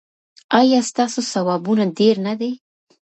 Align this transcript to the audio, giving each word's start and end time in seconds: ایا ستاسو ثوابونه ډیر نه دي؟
ایا 0.59 0.79
ستاسو 0.89 1.19
ثوابونه 1.31 1.83
ډیر 1.99 2.15
نه 2.27 2.33
دي؟ 2.39 2.51